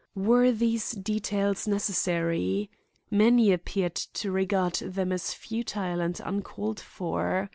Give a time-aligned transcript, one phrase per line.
[0.15, 2.71] Were these details necessary?
[3.11, 7.49] Many appeared to regard them as futile and uncalled for.